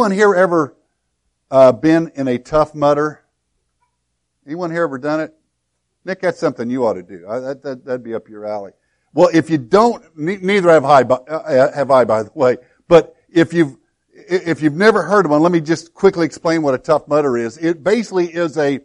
[0.00, 0.74] anyone here ever
[1.50, 3.22] uh, been in a Tough Mudder?
[4.46, 5.34] Anyone here ever done it?
[6.06, 7.26] Nick, that's something you ought to do.
[7.28, 8.72] I, that, that, that'd be up your alley.
[9.12, 12.56] Well, if you don't, neither have I, uh, have I, by the way.
[12.88, 13.76] But if you've
[14.14, 17.36] if you've never heard of one, let me just quickly explain what a Tough Mudder
[17.36, 17.58] is.
[17.58, 18.80] It basically is a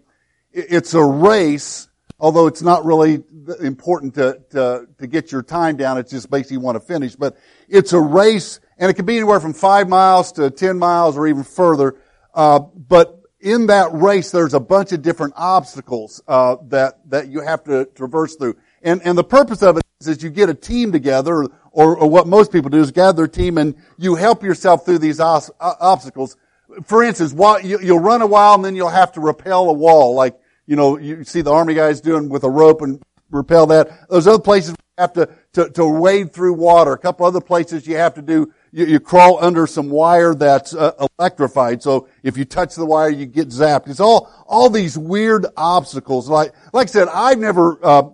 [0.52, 1.88] it's a race,
[2.20, 3.24] although it's not really
[3.62, 5.98] important to, to, to get your time down.
[5.98, 7.16] It's just basically you want to finish.
[7.16, 7.38] But
[7.70, 11.28] it's a race, and it can be anywhere from five miles to ten miles or
[11.28, 11.96] even further.
[12.34, 17.42] Uh, but in that race, there's a bunch of different obstacles uh, that that you
[17.42, 18.58] have to traverse through.
[18.82, 22.10] And and the purpose of it is, is you get a team together, or, or
[22.10, 25.52] what most people do is gather a team and you help yourself through these os-
[25.60, 26.38] obstacles.
[26.86, 29.74] For instance, while you, you'll run a while and then you'll have to rappel a
[29.74, 33.68] wall, like you know you see the army guys doing with a rope and rappel
[33.68, 34.10] that.
[34.10, 36.94] Those other places you have to to, to wade through water.
[36.94, 40.76] A couple other places you have to do you, you crawl under some wire that's
[40.76, 41.82] uh, electrified.
[41.82, 43.88] So if you touch the wire, you get zapped.
[43.88, 46.28] It's all all these weird obstacles.
[46.28, 48.10] Like like I said, I've never uh,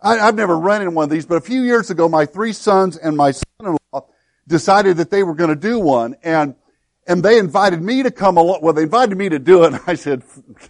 [0.00, 2.54] I, have never run in one of these, but a few years ago, my three
[2.54, 4.06] sons and my son-in-law
[4.48, 6.54] decided that they were going to do one, and
[7.06, 8.60] and they invited me to come along.
[8.62, 10.22] Well, they invited me to do it, and I said,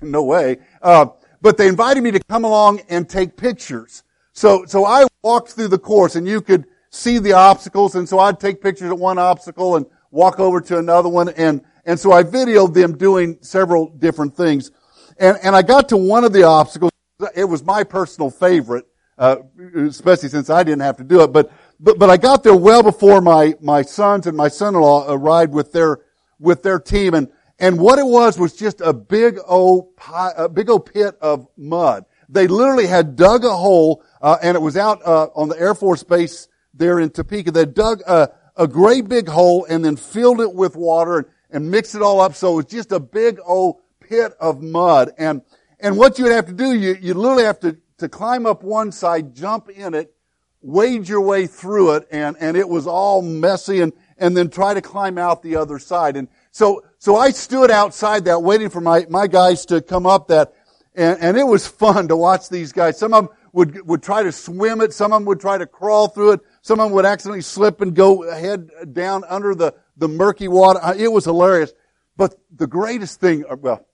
[0.03, 1.07] "No way." Uh,
[1.41, 4.03] but they invited me to come along and take pictures.
[4.33, 6.67] So so I walked through the course, and you could
[6.97, 10.79] see the obstacles, and so I'd take pictures of one obstacle and walk over to
[10.79, 14.71] another one, and and so I videoed them doing several different things,
[15.19, 16.91] and and I got to one of the obstacles.
[17.35, 18.87] It was my personal favorite
[19.19, 19.37] uh,
[19.75, 21.33] especially since I didn't have to do it.
[21.33, 25.53] But, but, but I got there well before my, my sons and my son-in-law arrived
[25.53, 26.01] with their,
[26.39, 27.15] with their team.
[27.15, 31.17] And, and what it was was just a big old pie, a big old pit
[31.21, 32.05] of mud.
[32.29, 35.75] They literally had dug a hole, uh, and it was out, uh, on the Air
[35.75, 37.51] Force Base there in Topeka.
[37.51, 41.71] They dug a, a great big hole and then filled it with water and, and
[41.71, 42.35] mixed it all up.
[42.35, 45.13] So it was just a big old pit of mud.
[45.19, 45.43] And,
[45.81, 48.63] and what you would have to do, you, you literally have to to climb up
[48.63, 50.13] one side, jump in it,
[50.61, 54.75] wade your way through it, and, and it was all messy, and, and then try
[54.75, 56.17] to climb out the other side.
[56.17, 60.29] And so, so I stood outside that waiting for my, my guys to come up
[60.29, 60.55] that,
[60.95, 62.99] and, and it was fun to watch these guys.
[62.99, 65.67] Some of them would, would try to swim it, some of them would try to
[65.67, 69.75] crawl through it, some of them would accidentally slip and go head down under the,
[69.97, 70.81] the murky water.
[70.97, 71.73] It was hilarious.
[72.17, 73.87] But the greatest thing, well,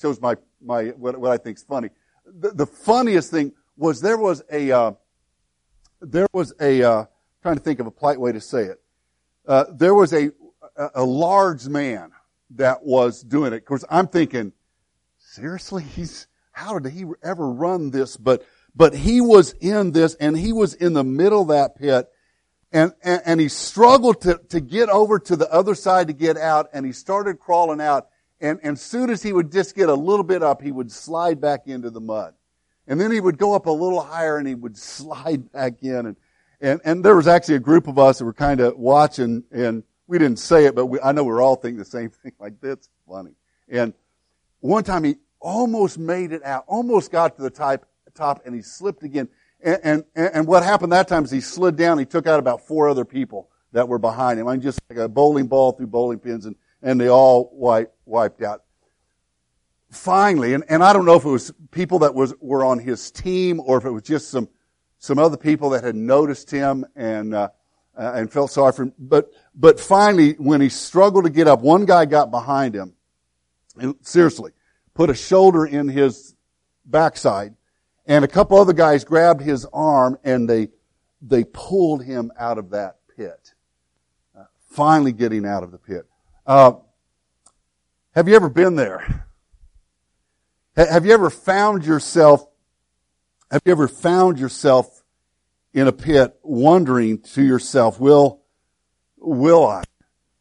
[0.00, 1.90] shows my, my, what, what I think is funny
[2.26, 4.92] the, the funniest thing was there was a uh,
[6.00, 7.04] there was a uh,
[7.42, 8.80] trying to think of a polite way to say it.
[9.46, 10.30] Uh, there was a,
[10.76, 12.12] a, a large man
[12.50, 13.56] that was doing it.
[13.56, 14.52] Of course, I'm thinking,
[15.18, 18.16] seriously, he's how did he ever run this?
[18.16, 18.44] But
[18.76, 22.08] but he was in this, and he was in the middle of that pit,
[22.70, 26.36] and and, and he struggled to to get over to the other side to get
[26.36, 28.08] out, and he started crawling out,
[28.40, 31.40] and, and soon as he would just get a little bit up, he would slide
[31.40, 32.34] back into the mud.
[32.86, 36.06] And then he would go up a little higher and he would slide back in.
[36.06, 36.16] And,
[36.60, 39.82] and, and there was actually a group of us that were kind of watching and
[40.06, 42.32] we didn't say it, but we, I know we are all thinking the same thing
[42.38, 43.32] like that's funny.
[43.68, 43.92] And
[44.60, 48.62] one time he almost made it out, almost got to the top, top and he
[48.62, 49.28] slipped again.
[49.62, 52.66] And, and, and what happened that time is he slid down, he took out about
[52.66, 54.48] four other people that were behind him.
[54.48, 57.94] I mean, just like a bowling ball through bowling pins and and they all wiped,
[58.04, 58.62] wiped out.
[59.90, 63.10] Finally, and, and I don't know if it was people that was, were on his
[63.10, 64.48] team or if it was just some,
[64.98, 67.48] some other people that had noticed him and, uh,
[67.96, 68.92] uh, and felt sorry for him.
[68.98, 72.94] But, but finally, when he struggled to get up, one guy got behind him
[73.76, 74.52] and seriously
[74.94, 76.34] put a shoulder in his
[76.84, 77.54] backside
[78.06, 80.68] and a couple other guys grabbed his arm and they,
[81.20, 83.54] they pulled him out of that pit.
[84.38, 86.06] Uh, finally getting out of the pit.
[86.46, 86.72] Uh,
[88.14, 89.26] have you ever been there?
[90.76, 92.46] Have you ever found yourself,
[93.50, 95.02] have you ever found yourself
[95.72, 98.42] in a pit wondering to yourself, will,
[99.16, 99.84] will I?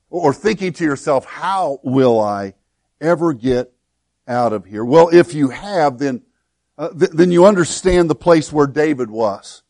[0.10, 2.54] Or thinking to yourself, how will I
[3.02, 3.74] ever get
[4.28, 4.84] out of here?
[4.86, 6.22] Well, if you have, then,
[6.78, 9.64] uh, th- then you understand the place where David was.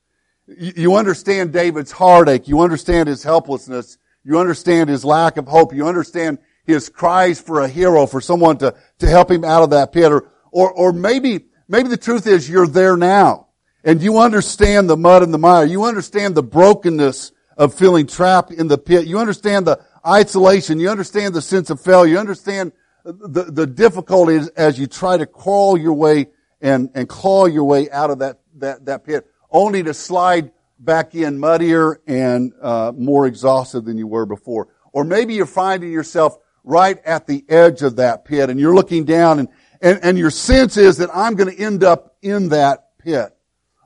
[0.48, 2.48] You, you understand David's heartache.
[2.48, 3.98] You understand his helplessness.
[4.24, 5.74] You understand his lack of hope.
[5.74, 9.70] You understand his cries for a hero, for someone to, to help him out of
[9.70, 10.12] that pit.
[10.12, 13.48] Or, or, or maybe, maybe the truth is you're there now.
[13.84, 15.66] And you understand the mud and the mire.
[15.66, 19.06] You understand the brokenness of feeling trapped in the pit.
[19.06, 20.80] You understand the isolation.
[20.80, 22.14] You understand the sense of failure.
[22.14, 22.72] You understand
[23.04, 26.28] the, the difficulties as you try to crawl your way
[26.62, 31.16] and, and claw your way out of that, that, that pit, only to slide back
[31.16, 34.70] in muddier and uh, more exhausted than you were before.
[34.92, 39.06] Or maybe you're finding yourself right at the edge of that pit and you're looking
[39.06, 39.50] down and,
[39.82, 43.36] and, and your sense is that I'm going to end up in that pit.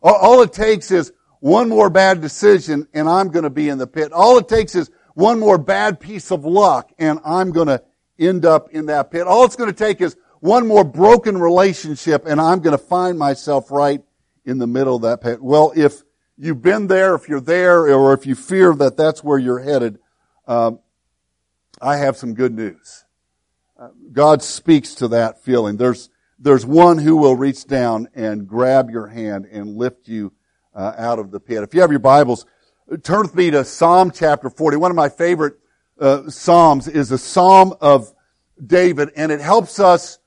[0.01, 3.77] All, all it takes is one more bad decision and I'm going to be in
[3.77, 4.11] the pit.
[4.11, 7.83] All it takes is one more bad piece of luck and I'm going to
[8.17, 9.27] end up in that pit.
[9.27, 13.17] All it's going to take is one more broken relationship and I'm going to find
[13.17, 14.01] myself right
[14.45, 15.41] in the middle of that pit.
[15.41, 16.01] Well, if
[16.37, 19.99] you've been there, if you're there, or if you fear that that's where you're headed,
[20.47, 20.79] um,
[21.81, 23.05] I have some good news.
[24.11, 25.77] God speaks to that feeling.
[25.77, 30.31] There's there's one who will reach down and grab your hand and lift you
[30.73, 31.63] uh, out of the pit.
[31.63, 32.45] If you have your Bibles,
[33.03, 34.77] turn with me to Psalm chapter 40.
[34.77, 35.55] One of my favorite
[35.99, 38.13] uh, psalms is a psalm of
[38.65, 40.18] David, and it helps us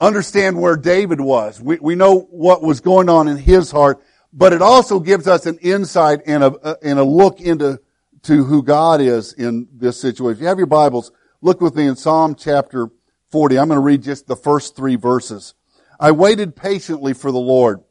[0.00, 1.60] understand where David was.
[1.60, 4.02] We, we know what was going on in his heart,
[4.32, 7.80] but it also gives us an insight and a, and a look into
[8.22, 10.38] to who God is in this situation.
[10.38, 12.90] If you have your Bibles, look with me in Psalm chapter
[13.30, 13.58] 40.
[13.58, 15.54] I'm going to read just the first three verses.
[15.98, 17.82] I waited patiently for the Lord.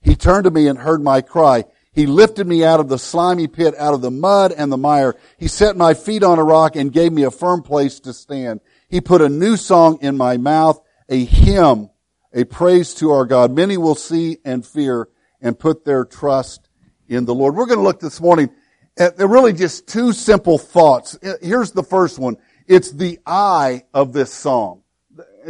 [0.00, 1.64] He turned to me and heard my cry.
[1.92, 5.16] He lifted me out of the slimy pit, out of the mud and the mire.
[5.36, 8.60] He set my feet on a rock and gave me a firm place to stand.
[8.88, 10.80] He put a new song in my mouth,
[11.10, 11.90] a hymn,
[12.32, 13.50] a praise to our God.
[13.50, 15.08] Many will see and fear
[15.42, 16.70] and put their trust
[17.08, 17.54] in the Lord.
[17.54, 18.48] We're going to look this morning
[18.96, 21.18] at really just two simple thoughts.
[21.42, 22.36] Here's the first one.
[22.66, 24.82] It's the I of this psalm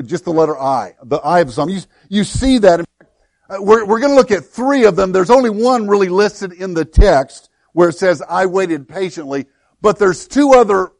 [0.04, 1.68] just the letter I, the I of some.
[1.68, 2.80] You, you see that.
[3.48, 5.12] Uh, we're, we're going to look at three of them.
[5.12, 9.46] There's only one really listed in the text where it says, I waited patiently.
[9.80, 10.92] But there's two other,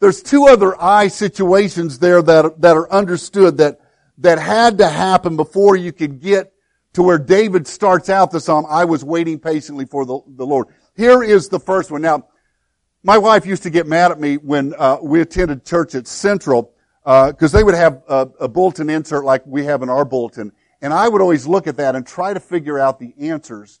[0.00, 3.80] there's two other I situations there that, that are understood that,
[4.18, 6.52] that had to happen before you could get
[6.94, 10.68] to where David starts out the psalm, I was waiting patiently for the, the Lord.
[10.96, 12.02] Here is the first one.
[12.02, 12.26] Now,
[13.02, 16.74] my wife used to get mad at me when uh, we attended church at Central
[17.04, 20.52] because uh, they would have a, a, bulletin insert like we have in our bulletin,
[20.82, 23.80] and I would always look at that and try to figure out the answers,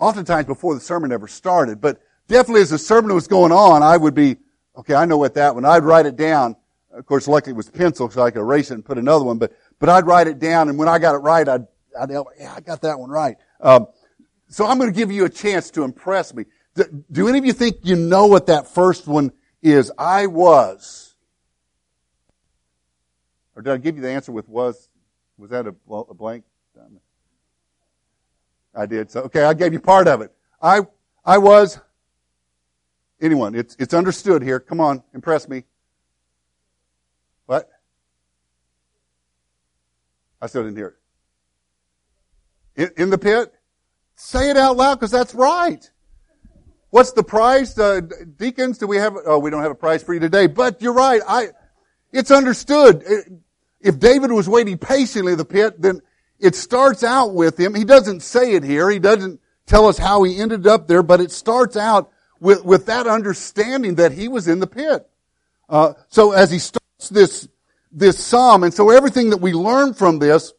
[0.00, 1.80] oftentimes before the sermon ever started.
[1.80, 4.38] But definitely as the sermon was going on, I would be,
[4.76, 5.64] okay, I know what that one.
[5.64, 6.56] I'd write it down.
[6.92, 9.38] Of course, luckily it was pencil, so I could erase it and put another one.
[9.38, 11.66] But but I'd write it down, and when I got it right, I'd,
[11.98, 13.36] I'd yeah, I got that one right.
[13.60, 13.86] Um,
[14.48, 16.44] so I'm going to give you a chance to impress me.
[16.74, 19.32] Do, do any of you think you know what that first one
[19.62, 19.90] is?
[19.98, 21.14] I was.
[23.54, 24.88] Or did I give you the answer with was?
[25.38, 26.44] Was that a, a blank?
[28.74, 29.10] I did.
[29.10, 30.32] So, okay, I gave you part of it.
[30.60, 30.82] I,
[31.24, 31.80] I was,
[33.20, 34.60] anyone, it's, it's understood here.
[34.60, 35.64] Come on, impress me.
[37.46, 37.70] What?
[40.40, 40.96] I still didn't hear
[42.76, 42.82] it.
[42.96, 43.52] In, in the pit?
[44.14, 45.90] Say it out loud because that's right.
[46.90, 47.78] What's the price?
[47.78, 48.00] Uh,
[48.36, 50.94] deacons, do we have, oh, we don't have a price for you today, but you're
[50.94, 51.20] right.
[51.26, 51.48] I,
[52.12, 53.04] it's understood
[53.80, 56.00] if David was waiting patiently in the pit, then
[56.38, 57.74] it starts out with him.
[57.74, 58.90] He doesn't say it here.
[58.90, 62.10] He doesn't tell us how he ended up there, but it starts out
[62.40, 65.08] with, with that understanding that he was in the pit.
[65.68, 67.48] Uh, so as he starts this,
[67.96, 70.52] this psalm, and so everything that we learn from this,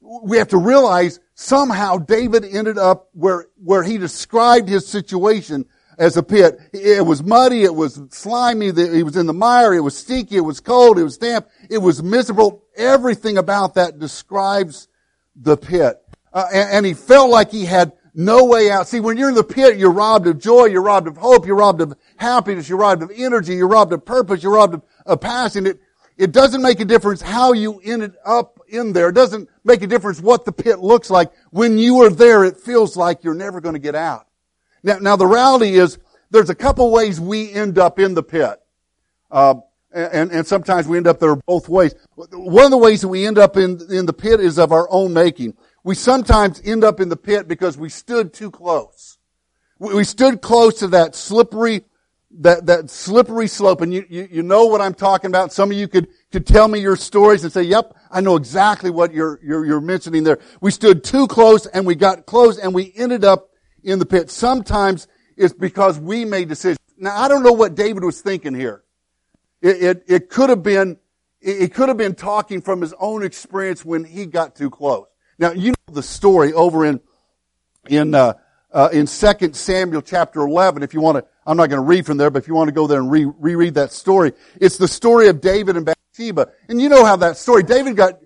[0.00, 5.64] we have to realize somehow David ended up where, where he described his situation
[5.98, 6.60] as a pit.
[6.74, 10.40] It was muddy, it was slimy, he was in the mire, it was stinky, it
[10.40, 12.64] was cold, it was damp, it was miserable.
[12.76, 14.88] Everything about that describes
[15.34, 16.02] the pit.
[16.34, 18.88] Uh, and, and he felt like he had no way out.
[18.88, 21.56] See, when you're in the pit, you're robbed of joy, you're robbed of hope, you're
[21.56, 25.20] robbed of happiness, you're robbed of energy, you're robbed of purpose, you're robbed of, of
[25.20, 25.66] passion.
[25.66, 25.80] It,
[26.20, 29.08] it doesn't make a difference how you ended up in there.
[29.08, 31.32] It doesn't make a difference what the pit looks like.
[31.48, 34.26] When you are there, it feels like you're never going to get out.
[34.82, 35.98] Now, now the reality is
[36.30, 38.60] there's a couple ways we end up in the pit.
[39.30, 39.54] Uh,
[39.92, 41.94] and, and sometimes we end up there both ways.
[42.14, 44.88] One of the ways that we end up in, in the pit is of our
[44.90, 45.56] own making.
[45.84, 49.16] We sometimes end up in the pit because we stood too close.
[49.78, 51.84] We, we stood close to that slippery,
[52.38, 53.80] that, that slippery slope.
[53.80, 55.52] And you, you, you know what I'm talking about.
[55.52, 58.90] Some of you could, could tell me your stories and say, yep, I know exactly
[58.90, 60.38] what you're, you're, you're mentioning there.
[60.60, 63.50] We stood too close and we got close and we ended up
[63.82, 64.30] in the pit.
[64.30, 66.78] Sometimes it's because we made decisions.
[66.96, 68.84] Now, I don't know what David was thinking here.
[69.62, 70.98] It, it, it could have been,
[71.40, 75.06] it could have been talking from his own experience when he got too close.
[75.38, 77.00] Now, you know the story over in,
[77.88, 78.34] in, uh,
[78.72, 80.82] uh, in 2 Samuel chapter 11.
[80.82, 82.68] If you want to, I'm not going to read from there, but if you want
[82.68, 86.50] to go there and re- reread that story, it's the story of David and Bathsheba.
[86.68, 88.20] And you know how that story, David got,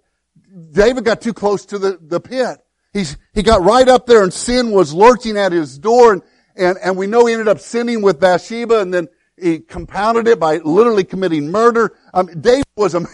[0.73, 2.59] David got too close to the, the pit.
[2.93, 6.23] He's, he got right up there and sin was lurching at his door and,
[6.57, 10.39] and, and we know he ended up sinning with Bathsheba and then he compounded it
[10.39, 11.97] by literally committing murder.
[12.13, 13.05] Um, David was a,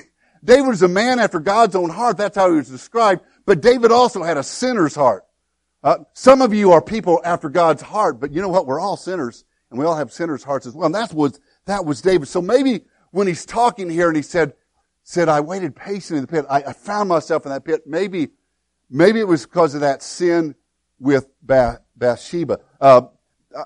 [0.44, 2.18] David was a man after God's own heart.
[2.18, 3.22] That's how he was described.
[3.46, 5.24] But David also had a sinner's heart.
[5.82, 8.66] Uh, some of you are people after God's heart, but you know what?
[8.66, 10.86] We're all sinners, and we all have sinners' hearts as well.
[10.86, 12.28] And that was that was David.
[12.28, 14.54] So maybe when he's talking here and he said,
[15.02, 16.46] said, I waited patiently in the pit.
[16.48, 17.86] I, I found myself in that pit.
[17.86, 18.28] Maybe,
[18.88, 20.54] maybe it was because of that sin
[20.98, 22.60] with Bathsheba.
[22.80, 23.02] Uh,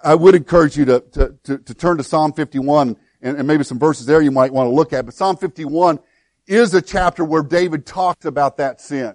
[0.02, 3.64] I would encourage you to, to, to, to turn to Psalm 51 and, and, maybe
[3.64, 5.04] some verses there you might want to look at.
[5.04, 5.98] But Psalm 51
[6.46, 9.14] is a chapter where David talks about that sin.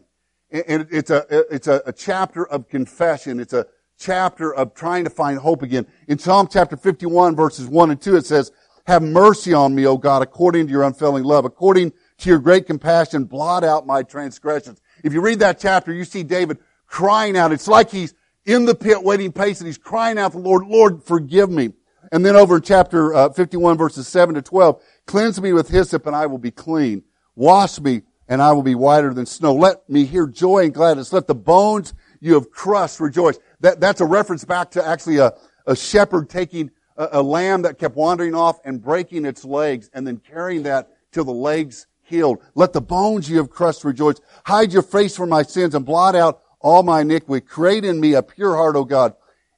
[0.51, 3.39] And it's a, it's a, a chapter of confession.
[3.39, 5.85] It's a chapter of trying to find hope again.
[6.07, 8.51] In Psalm chapter 51 verses 1 and 2 it says,
[8.89, 12.65] have mercy on me, O God, according to your unfailing love, according to your great
[12.65, 14.81] compassion, blot out my transgressions.
[15.03, 17.51] If you read that chapter, you see David crying out.
[17.51, 18.15] It's like he's
[18.45, 19.69] in the pit waiting patiently.
[19.69, 21.73] He's crying out to the Lord, Lord, forgive me.
[22.11, 26.07] And then over in chapter uh, 51 verses 7 to 12, cleanse me with hyssop
[26.07, 27.03] and I will be clean.
[27.35, 29.55] Wash me and I will be whiter than snow.
[29.55, 31.11] Let me hear joy and gladness.
[31.11, 33.39] Let the bones you have crushed rejoice.
[33.59, 35.33] That, that's a reference back to actually a,
[35.65, 40.05] a shepherd taking a, a lamb that kept wandering off and breaking its legs and
[40.05, 42.37] then carrying that till the legs healed.
[42.53, 44.21] Let the bones you have crushed rejoice.
[44.45, 47.43] Hide your face from my sins and blot out all my iniquity.
[47.45, 49.15] Create in me a pure heart, O God,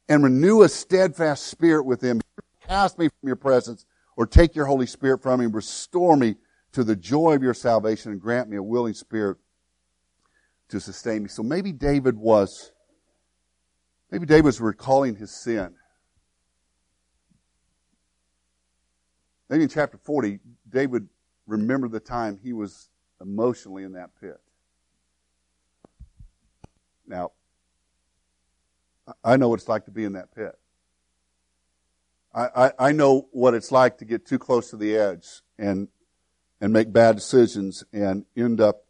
[0.07, 2.21] and renew a steadfast spirit within me.
[2.65, 3.85] Cast me from your presence
[4.15, 5.47] or take your Holy Spirit from me.
[5.47, 6.35] Restore me
[6.73, 9.37] to the joy of your salvation and grant me a willing spirit
[10.69, 11.29] to sustain me.
[11.29, 12.71] So maybe David was,
[14.09, 15.75] maybe David was recalling his sin.
[19.49, 21.09] Maybe in chapter 40, David
[21.45, 24.39] remembered the time he was emotionally in that pit.
[27.05, 27.31] Now,
[29.23, 30.57] I know what it's like to be in that pit.
[32.33, 35.89] I, I, I, know what it's like to get too close to the edge and
[36.61, 38.85] and make bad decisions and end up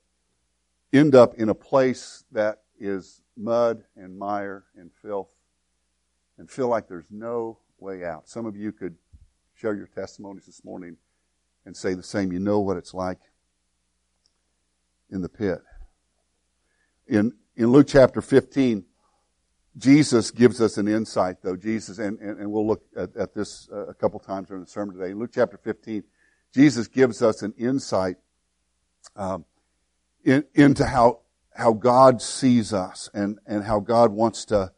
[0.93, 5.33] end up in a place that is mud and mire and filth
[6.37, 8.27] and feel like there's no way out.
[8.27, 8.95] Some of you could
[9.55, 10.97] share your testimonies this morning
[11.65, 12.33] and say the same.
[12.33, 13.19] You know what it's like
[15.09, 15.61] in the pit.
[17.07, 18.85] In in Luke chapter 15,
[19.77, 21.55] Jesus gives us an insight, though.
[21.55, 24.69] Jesus, and, and, and we'll look at, at this uh, a couple times during the
[24.69, 25.11] sermon today.
[25.11, 26.03] In Luke chapter 15,
[26.53, 28.17] Jesus gives us an insight
[29.15, 29.45] um,
[30.23, 31.19] in, into how
[31.53, 34.71] how God sees us and, and how God wants to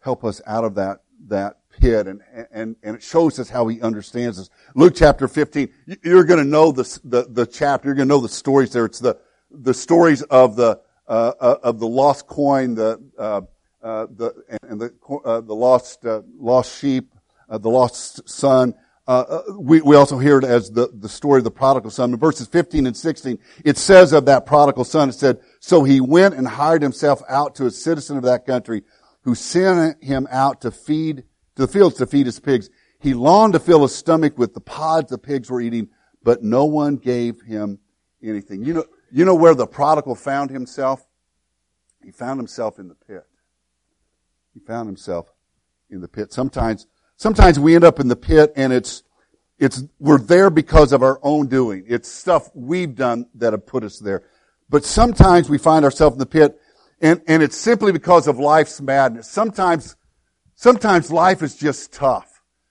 [0.00, 2.20] help us out of that that pit and
[2.52, 4.50] and and it shows us how He understands us.
[4.74, 5.68] Luke chapter 15,
[6.02, 7.88] you're going to know the, the the chapter.
[7.88, 8.84] You're going to know the stories there.
[8.84, 9.18] It's the
[9.50, 13.42] the stories of the uh, uh, of the lost coin, the uh,
[13.82, 17.14] uh, the and the uh, the lost uh, lost sheep,
[17.48, 18.74] the lost son.
[19.08, 22.12] Uh, uh, we we also hear it as the the story of the prodigal son.
[22.12, 26.00] In verses 15 and 16, it says of that prodigal son, it said, "So he
[26.00, 28.82] went and hired himself out to a citizen of that country,
[29.22, 31.24] who sent him out to feed
[31.56, 32.70] to the fields to feed his pigs.
[32.98, 35.88] He longed to fill his stomach with the pods the pigs were eating,
[36.22, 37.78] but no one gave him
[38.22, 41.04] anything." You know you know where the prodigal found himself?
[42.02, 43.24] He found himself in the pit.
[44.54, 45.32] He found himself
[45.90, 46.32] in the pit.
[46.32, 46.86] Sometimes,
[47.20, 49.02] sometimes we end up in the pit and it's,
[49.58, 51.84] it's, we're there because of our own doing.
[51.86, 54.22] It's stuff we've done that have put us there.
[54.70, 56.58] But sometimes we find ourselves in the pit
[57.02, 59.28] and, and it's simply because of life's madness.
[59.28, 59.96] Sometimes,
[60.54, 62.26] sometimes life is just tough.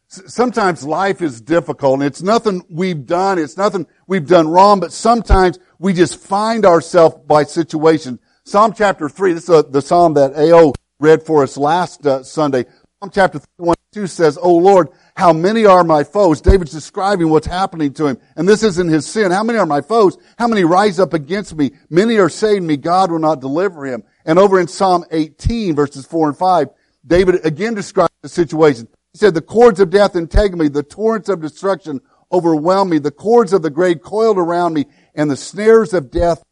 [0.07, 3.37] Sometimes life is difficult and it's nothing we've done.
[3.37, 8.17] It's nothing we've done wrong, but sometimes we just find ourselves by situation.
[8.45, 10.73] Psalm chapter 3, this is the psalm that A.O.
[10.99, 12.65] read for us last uh, Sunday.
[12.99, 16.41] Psalm chapter 1 2 says, Oh Lord, how many are my foes?
[16.41, 18.17] David's describing what's happening to him.
[18.35, 19.31] And this isn't his sin.
[19.31, 20.17] How many are my foes?
[20.37, 21.71] How many rise up against me?
[21.89, 24.03] Many are saying me, God will not deliver him.
[24.25, 26.67] And over in Psalm 18 verses 4 and 5,
[27.05, 28.87] David again describes the situation.
[29.13, 31.99] He said, the cords of death entangle me, the torrents of destruction
[32.31, 36.43] overwhelm me, the cords of the grave coiled around me, and the snares of death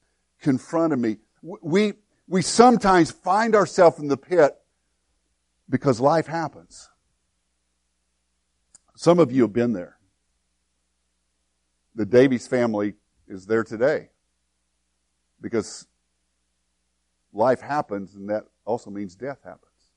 [0.41, 1.17] confronted me.
[1.43, 1.93] We,
[2.27, 4.57] we sometimes find ourselves in the pit
[5.69, 6.89] because life happens.
[8.97, 9.95] Some of you have been there.
[11.93, 12.95] The Davies family
[13.27, 14.09] is there today
[15.39, 15.85] because
[17.31, 19.91] life happens and that also means death happens.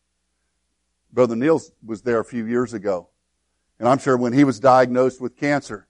[1.11, 3.09] Brother Niels was there a few years ago.
[3.79, 5.89] And I'm sure when he was diagnosed with cancer,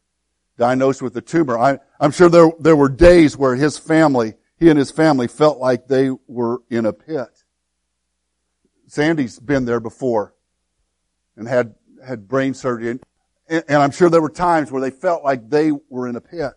[0.57, 1.59] diagnosed with a tumor.
[1.59, 5.59] I, I'm sure there, there were days where his family, he and his family felt
[5.59, 7.43] like they were in a pit.
[8.87, 10.33] Sandy's been there before
[11.37, 11.75] and had,
[12.07, 12.91] had brain surgery.
[12.91, 13.01] And,
[13.49, 16.53] And, I'm sure there were times where they felt like they were in a pit.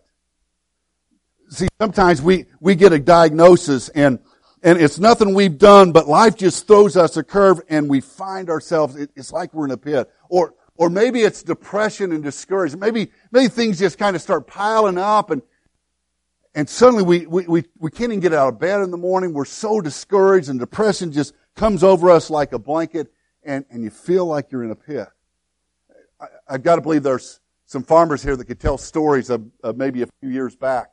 [1.48, 4.18] See, sometimes we, we get a diagnosis and,
[4.62, 8.48] and it's nothing we've done, but life just throws us a curve and we find
[8.48, 10.10] ourselves, it, it's like we're in a pit.
[10.28, 12.80] Or, or maybe it's depression and discouragement.
[12.80, 15.42] Maybe, maybe things just kind of start piling up and,
[16.54, 19.32] and suddenly we, we, we, we can't even get out of bed in the morning.
[19.32, 23.90] We're so discouraged and depression just comes over us like a blanket and, and you
[23.90, 25.08] feel like you're in a pit.
[26.46, 30.02] I've got to believe there's some farmers here that could tell stories of, of maybe
[30.02, 30.90] a few years back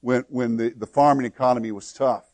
[0.00, 2.26] when, when the, the farming economy was tough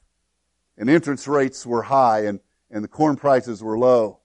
[0.77, 4.21] and interest rates were high and, and the corn prices were low.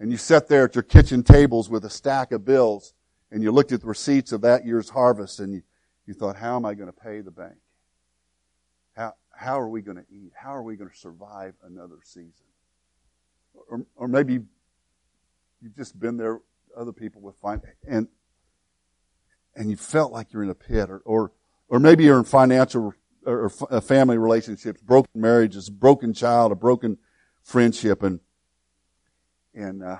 [0.00, 2.94] And you sat there at your kitchen tables with a stack of bills
[3.30, 5.62] and you looked at the receipts of that year's harvest and you,
[6.06, 7.56] you thought, how am I going to pay the bank?
[8.96, 10.32] How, how are we going to eat?
[10.34, 12.46] How are we going to survive another season?
[13.68, 14.40] Or, or maybe
[15.60, 16.40] you've just been there,
[16.78, 18.08] other people with fine, and,
[19.54, 21.32] and you felt like you're in a pit, or, or,
[21.68, 22.94] or maybe you're in financial
[23.26, 26.98] or, or family relationships, broken marriages, broken child, a broken
[27.42, 28.20] friendship, and,
[29.54, 29.98] and, uh,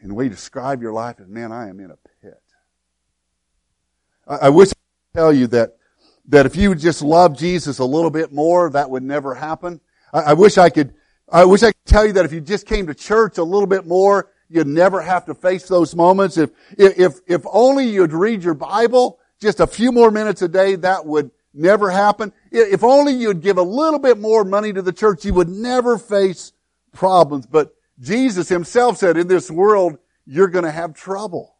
[0.00, 2.42] and the way you describe your life is, man, I am in a pit.
[4.26, 5.76] I, I wish I could tell you that
[6.28, 9.80] that if you would just love Jesus a little bit more, that would never happen.
[10.12, 10.94] I, I wish I could,
[11.28, 13.66] I wish I could tell you that if you just came to church a little
[13.66, 16.36] bit more, you'd never have to face those moments.
[16.36, 20.74] If, if, if only you'd read your Bible just a few more minutes a day,
[20.76, 22.32] that would never happen.
[22.50, 25.96] If only you'd give a little bit more money to the church, you would never
[25.96, 26.52] face
[26.92, 27.46] problems.
[27.46, 31.54] But Jesus himself said, in this world, you're going to have trouble.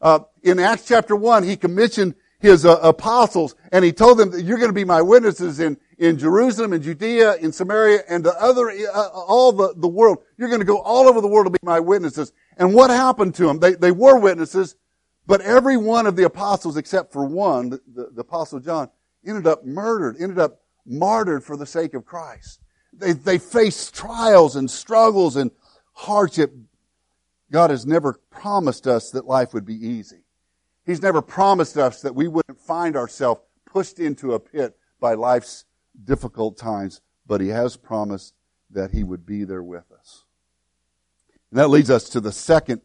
[0.00, 4.42] Uh, in Acts chapter 1, he commissioned his uh, apostles and he told them that
[4.42, 8.34] you're going to be my witnesses in, in Jerusalem and Judea, in Samaria, and the
[8.42, 10.18] other, uh, all the, the world.
[10.36, 12.32] You're going to go all over the world to be my witnesses.
[12.56, 13.58] And what happened to them?
[13.58, 14.74] They, they were witnesses,
[15.26, 18.88] but every one of the apostles except for one, the, the, the apostle John,
[19.24, 22.60] ended up murdered, ended up martyred for the sake of Christ.
[22.92, 25.50] They, they faced trials and struggles and
[25.92, 26.54] hardship.
[27.52, 30.19] God has never promised us that life would be easy.
[30.90, 35.64] He's never promised us that we wouldn't find ourselves pushed into a pit by life's
[36.02, 38.34] difficult times, but He has promised
[38.70, 40.24] that He would be there with us.
[41.52, 42.80] And that leads us to the second,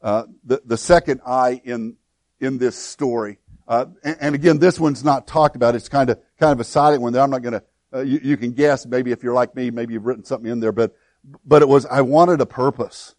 [0.00, 1.96] uh, the, the second I in,
[2.40, 3.40] in this story.
[3.68, 5.74] Uh, and, and, again, this one's not talked about.
[5.74, 7.20] It's kind of, kind of a silent one there.
[7.20, 9.92] I'm not going to, uh, you, you can guess maybe if you're like me, maybe
[9.92, 10.96] you've written something in there, but,
[11.44, 13.14] but it was, I wanted a purpose.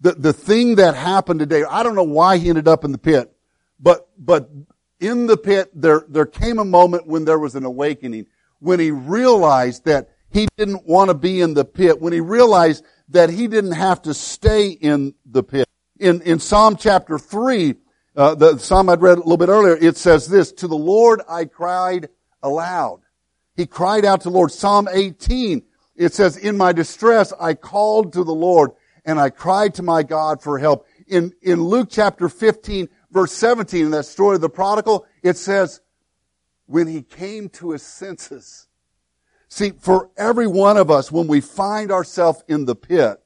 [0.00, 2.98] The, the thing that happened today, I don't know why he ended up in the
[2.98, 3.34] pit.
[3.80, 4.50] But, but
[4.98, 8.26] in the pit, there, there came a moment when there was an awakening,
[8.58, 12.84] when he realized that he didn't want to be in the pit, when he realized
[13.08, 15.66] that he didn't have to stay in the pit.
[15.98, 17.74] In, in Psalm chapter 3,
[18.16, 21.20] uh, the psalm I'd read a little bit earlier, it says this, To the Lord
[21.28, 22.08] I cried
[22.42, 23.00] aloud.
[23.56, 24.52] He cried out to the Lord.
[24.52, 25.62] Psalm 18,
[25.96, 28.72] it says, In my distress I called to the Lord
[29.04, 30.86] and I cried to my God for help.
[31.06, 35.80] In, in Luke chapter 15, verse 17 in that story of the prodigal, it says,
[36.66, 38.68] when he came to his senses.
[39.48, 43.20] See, for every one of us, when we find ourselves in the pit,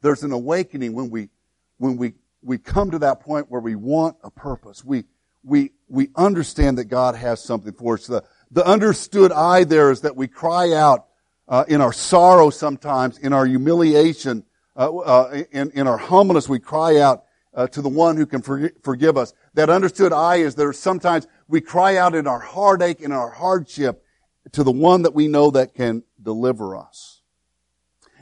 [0.00, 1.30] there's an awakening when we,
[1.78, 4.84] when we, we come to that point where we want a purpose.
[4.84, 5.04] We,
[5.42, 8.06] we, we understand that God has something for us.
[8.06, 8.22] The,
[8.52, 11.06] the understood I there is that we cry out
[11.48, 14.44] uh, in our sorrow sometimes, in our humiliation,
[14.76, 18.42] uh, uh, in, in our humbleness, we cry out, uh, to the one who can
[18.42, 19.34] forgive us.
[19.54, 24.04] That understood I is there sometimes we cry out in our heartache, in our hardship,
[24.52, 27.22] to the one that we know that can deliver us.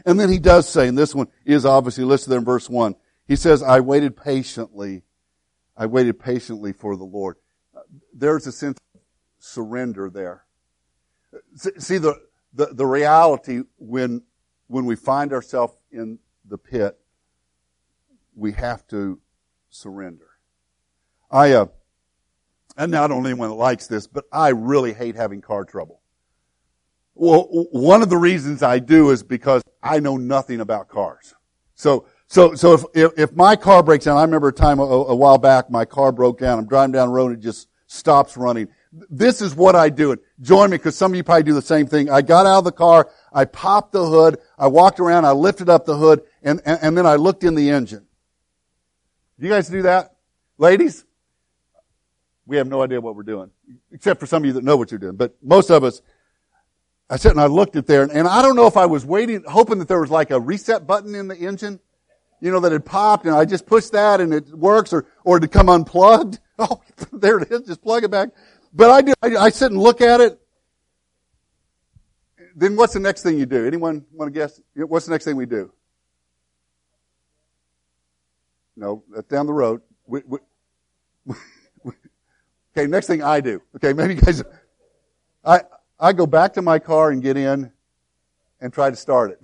[0.04, 2.94] And then he does say, and this one is obviously listed there in verse one,
[3.26, 5.02] he says, I waited patiently,
[5.76, 7.36] I waited patiently for the Lord.
[8.12, 9.00] There's a sense of
[9.38, 10.44] surrender there.
[11.78, 12.20] See the,
[12.52, 14.22] the, the reality when,
[14.66, 16.98] when we find ourselves in the pit
[18.34, 19.20] we have to
[19.70, 20.26] surrender.
[21.30, 21.66] I, uh,
[22.76, 26.00] and not only anyone that likes this, but I really hate having car trouble.
[27.14, 31.34] Well, one of the reasons I do is because I know nothing about cars.
[31.74, 34.82] So, so, so if, if, if my car breaks down, I remember a time a,
[34.82, 36.58] a, while back, my car broke down.
[36.58, 38.68] I'm driving down the road and it just stops running.
[38.92, 40.16] This is what I do.
[40.40, 42.08] Join me because some of you probably do the same thing.
[42.08, 45.68] I got out of the car, I popped the hood, I walked around, I lifted
[45.68, 48.06] up the hood, and, and, and then I looked in the engine.
[49.40, 50.16] You guys do that?
[50.58, 51.04] Ladies?
[52.46, 53.50] We have no idea what we're doing.
[53.90, 55.16] Except for some of you that know what you're doing.
[55.16, 56.02] But most of us,
[57.08, 59.04] I sat and I looked at there and, and I don't know if I was
[59.04, 61.80] waiting, hoping that there was like a reset button in the engine.
[62.40, 65.40] you know, that had popped and I just pushed that and it works or, or
[65.40, 66.38] to come unplugged.
[66.62, 67.62] Oh, there it is.
[67.62, 68.28] Just plug it back.
[68.74, 69.14] But I did.
[69.22, 70.38] I, I sit and look at it.
[72.54, 73.66] Then what's the next thing you do?
[73.66, 74.60] Anyone want to guess?
[74.74, 75.72] What's the next thing we do?
[78.80, 79.82] No, that's down the road.
[80.06, 80.38] We, we,
[82.74, 83.60] okay, next thing I do.
[83.76, 84.42] Okay, maybe you guys,
[85.44, 85.60] I,
[86.00, 87.70] I go back to my car and get in
[88.58, 89.40] and try to start it.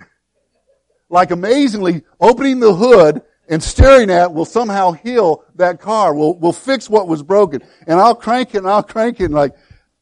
[1.11, 6.55] Like amazingly, opening the hood and staring at will somehow heal that car, will, will
[6.55, 7.62] fix what was broken.
[7.87, 9.55] And I'll crank it and I'll crank it and like,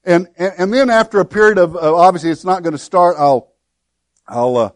[0.04, 3.16] and, and, and then after a period of, uh, obviously it's not going to start,
[3.18, 3.52] I'll,
[4.28, 4.70] I'll, uh,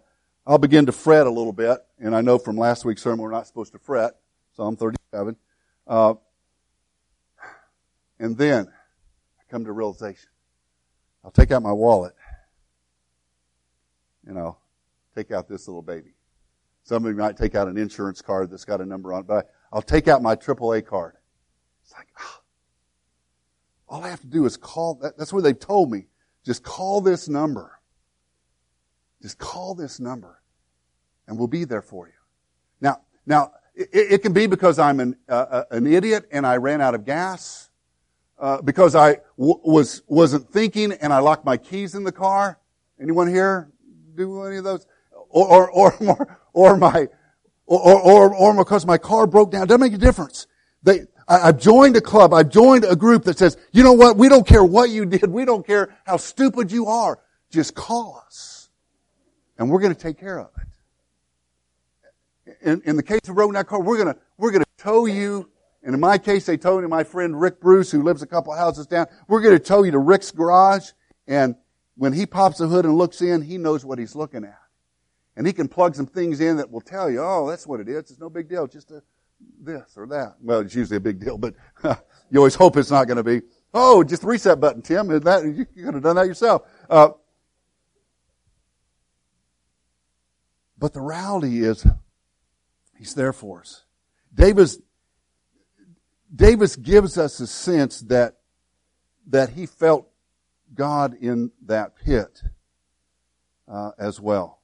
[0.44, 1.78] I'll begin to fret a little bit.
[2.00, 4.14] And I know from last week's sermon we're not supposed to fret.
[4.58, 5.36] Psalm 37.
[5.86, 6.14] Uh,
[8.18, 10.30] and then I come to realization.
[11.24, 12.14] I'll take out my wallet
[14.26, 14.60] and I'll
[15.14, 16.14] take out this little baby.
[16.82, 19.80] Somebody might take out an insurance card that's got a number on it, but I'll
[19.80, 21.14] take out my AAA card.
[21.84, 22.40] It's like, ah,
[23.88, 26.06] all I have to do is call, that, that's what they told me.
[26.44, 27.78] Just call this number.
[29.22, 30.42] Just call this number
[31.28, 32.14] and we'll be there for you.
[32.80, 36.56] Now, now, it, it can be because I'm an, uh, uh an idiot and I
[36.56, 37.70] ran out of gas,
[38.38, 42.58] uh, because I w- was, wasn't thinking and I locked my keys in the car.
[43.00, 43.70] Anyone here
[44.14, 44.86] do any of those?
[45.30, 47.08] Or, or, or, or my,
[47.66, 49.64] or, or, or because my car broke down.
[49.64, 50.46] It doesn't make a difference.
[50.82, 52.32] They, I, have joined a club.
[52.32, 54.16] I've joined a group that says, you know what?
[54.16, 55.30] We don't care what you did.
[55.30, 57.18] We don't care how stupid you are.
[57.50, 58.70] Just call us.
[59.58, 60.67] And we're going to take care of it.
[62.68, 65.50] In, in the case of road that car, we're to, we're to tow you.
[65.82, 68.86] And in my case, they towed my friend Rick Bruce, who lives a couple houses
[68.86, 69.06] down.
[69.26, 70.90] We're to tow you to Rick's garage.
[71.26, 71.56] And
[71.96, 74.58] when he pops the hood and looks in, he knows what he's looking at.
[75.36, 77.88] And he can plug some things in that will tell you, oh, that's what it
[77.88, 78.10] is.
[78.10, 78.66] It's no big deal.
[78.66, 79.02] Just a,
[79.60, 80.34] this or that.
[80.42, 81.54] Well, it's usually a big deal, but
[82.30, 83.40] you always hope it's not going to be.
[83.72, 85.06] Oh, just reset button, Tim.
[85.06, 86.62] That, you could have done that yourself.
[86.90, 87.10] Uh,
[90.78, 91.86] but the reality is,
[92.98, 93.84] he's there for us.
[94.34, 94.78] Davis,
[96.34, 98.38] Davis gives us a sense that,
[99.28, 100.08] that he felt
[100.74, 102.42] God in that pit
[103.66, 104.60] uh, as well.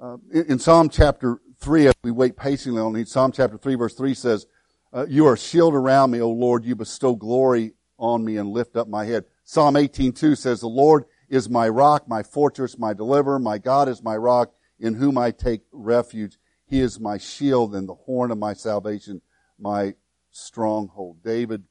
[0.00, 3.76] Uh, in, in, Psalm chapter 3, as we wait patiently on it, Psalm chapter 3
[3.76, 4.46] verse 3 says,
[4.92, 6.64] uh, You are a shield around me, O Lord.
[6.64, 9.24] You bestow glory on me and lift up my head.
[9.44, 13.38] Psalm 18:2 says, The Lord is my rock, my fortress, my deliverer.
[13.38, 16.38] My God is my rock in whom I take refuge.
[16.74, 19.22] He is my shield and the horn of my salvation,
[19.60, 19.94] my
[20.32, 21.22] stronghold.
[21.22, 21.62] David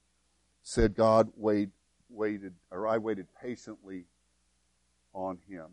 [0.61, 1.71] said, God wait,
[2.07, 4.05] waited, or I waited patiently
[5.13, 5.65] on him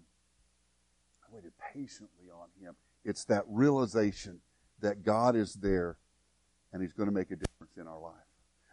[1.22, 2.74] I waited patiently on him.
[3.04, 4.40] It's that realization
[4.80, 5.96] that God is there
[6.72, 8.14] and he's going to make a difference in our life.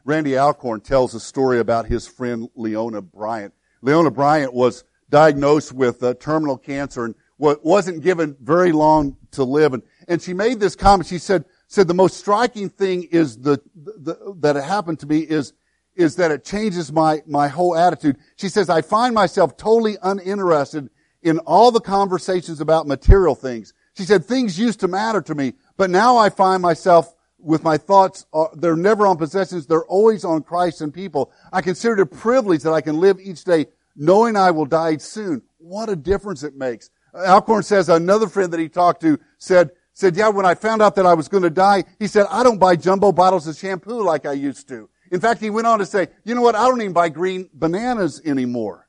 [0.06, 3.54] Randy Alcorn tells a story about his friend Leona Bryant.
[3.84, 9.74] Leona Bryant was diagnosed with uh, terminal cancer and wasn't given very long to live.
[9.74, 11.08] And, and she made this comment.
[11.08, 15.20] She said, said the most striking thing is the, the, that it happened to me
[15.20, 15.54] is,
[15.96, 18.18] is that it changes my, my whole attitude.
[18.38, 20.90] She says, I find myself totally uninterested
[21.22, 23.74] in all the conversations about material things.
[23.96, 27.78] She said, things used to matter to me, but now I find myself with my
[27.78, 31.32] thoughts, uh, they're never on possessions, they're always on Christ and people.
[31.52, 34.98] I consider it a privilege that I can live each day knowing I will die
[34.98, 35.42] soon.
[35.58, 36.90] What a difference it makes.
[37.18, 40.96] Alcorn says another friend that he talked to said, said, yeah, when I found out
[40.96, 44.04] that I was going to die, he said, I don't buy jumbo bottles of shampoo
[44.04, 44.90] like I used to.
[45.12, 46.56] In fact, he went on to say, you know what?
[46.56, 48.88] I don't even buy green bananas anymore.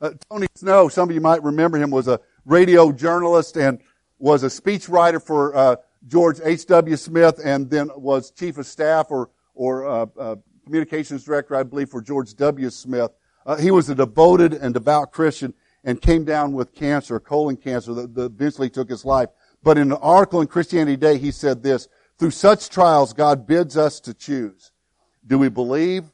[0.00, 3.80] Uh, Tony Snow, some of you might remember him, was a radio journalist and
[4.18, 6.96] was a speechwriter for uh, George H.W.
[6.96, 11.88] Smith and then was chief of staff or, or uh, uh communications director, I believe,
[11.90, 12.70] for George W.
[12.70, 13.10] Smith.
[13.44, 17.92] Uh, he was a devoted and devout Christian and came down with cancer, colon cancer,
[17.94, 19.28] that, that eventually took his life.
[19.62, 23.76] But in an article in Christianity Today, he said this, through such trials, God bids
[23.76, 24.70] us to choose.
[25.26, 26.04] Do we believe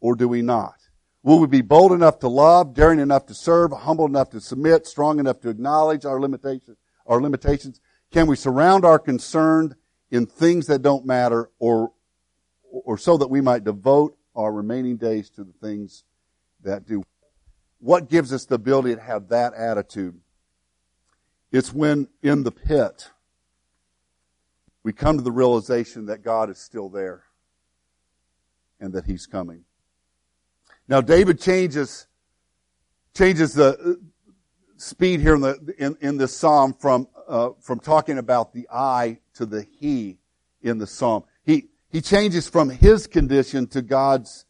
[0.00, 0.74] or do we not?
[1.22, 4.86] Will we be bold enough to love, daring enough to serve, humble enough to submit,
[4.86, 7.80] strong enough to acknowledge our limitations, our limitations?
[8.10, 9.76] Can we surround our concern
[10.10, 11.92] in things that don't matter or,
[12.62, 16.04] or so that we might devote our remaining days to the things
[16.62, 17.02] that do?
[17.82, 20.20] What gives us the ability to have that attitude?
[21.50, 23.10] It's when in the pit,
[24.84, 27.24] we come to the realization that God is still there
[28.78, 29.64] and that He's coming.
[30.86, 32.06] Now David changes,
[33.14, 34.00] changes the
[34.76, 39.18] speed here in the, in, in this psalm from uh, from talking about the I
[39.34, 40.18] to the He
[40.60, 41.24] in the Psalm.
[41.44, 44.44] He, he changes from His condition to God's.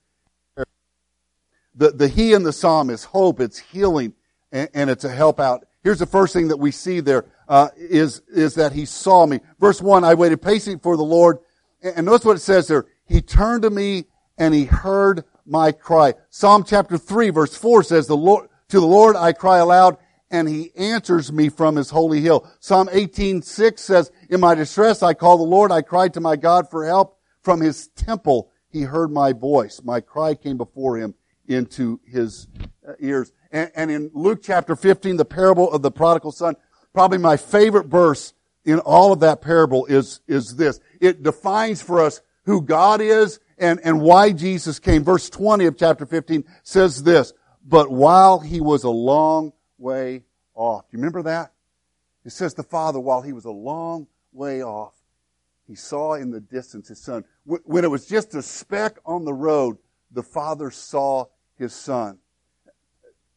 [1.83, 4.15] The, the He in the Psalm is hope, it's healing,
[4.53, 5.67] and, and it's a help out.
[5.83, 9.41] Here's the first thing that we see there uh, is is that He saw me.
[9.59, 11.39] Verse 1, I waited patiently for the Lord,
[11.83, 12.87] and notice what it says there.
[13.05, 14.05] He turned to me
[14.39, 16.15] and He heard my cry.
[16.31, 19.97] Psalm chapter 3 verse 4 says, the Lord, to the Lord I cry aloud
[20.31, 22.49] and he answers me from his holy hill.
[22.61, 26.71] Psalm 18:6 says, "In my distress I called the Lord, I cried to my God
[26.71, 27.19] for help.
[27.43, 29.81] From his temple he heard my voice.
[29.83, 31.15] My cry came before him
[31.47, 32.49] into his
[32.87, 36.57] uh, ears." And, and in Luke chapter 15, the parable of the prodigal son,
[36.93, 40.81] probably my favorite verse in all of that parable is, is this.
[41.01, 45.05] It defines for us who God is and, and why Jesus came.
[45.05, 47.33] Verse 20 of chapter 15 says this,
[47.65, 50.23] but while he was a long way
[50.55, 50.89] off.
[50.91, 51.53] Do you remember that?
[52.25, 54.95] It says the father, while he was a long way off,
[55.67, 57.25] he saw in the distance his son.
[57.45, 59.79] When it was just a speck on the road,
[60.13, 62.19] the father saw his son.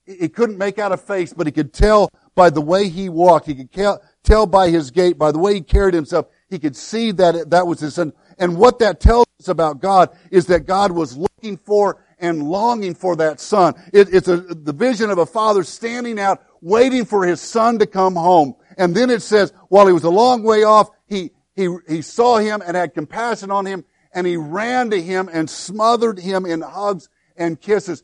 [0.05, 3.47] He couldn't make out a face, but he could tell by the way he walked.
[3.47, 6.27] He could tell by his gait, by the way he carried himself.
[6.49, 8.13] He could see that that was his son.
[8.37, 12.93] And what that tells us about God is that God was looking for and longing
[12.93, 13.73] for that son.
[13.93, 17.87] It, it's a, the vision of a father standing out, waiting for his son to
[17.87, 18.55] come home.
[18.77, 22.37] And then it says, while he was a long way off, he, he, he saw
[22.37, 23.85] him and had compassion on him,
[24.15, 28.01] and he ran to him and smothered him in hugs and kisses.